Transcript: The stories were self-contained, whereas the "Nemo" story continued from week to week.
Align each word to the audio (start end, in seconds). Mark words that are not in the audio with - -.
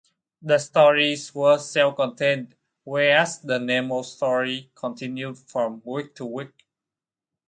The 0.41 0.57
stories 0.57 1.31
were 1.35 1.59
self-contained, 1.59 2.55
whereas 2.85 3.37
the 3.37 3.59
"Nemo" 3.59 4.01
story 4.01 4.71
continued 4.73 5.37
from 5.37 5.83
week 5.85 6.15
to 6.15 6.25
week. 6.25 6.65